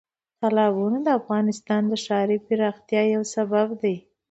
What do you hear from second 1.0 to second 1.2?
د